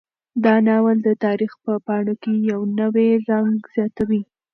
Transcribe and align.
دا 0.43 0.55
ناول 0.67 0.97
د 1.03 1.09
تاریخ 1.25 1.51
په 1.63 1.73
پاڼو 1.85 2.13
کې 2.23 2.31
یو 2.51 2.59
نوی 2.79 3.09
رنګ 3.29 3.57
زیاتوي. 3.75 4.21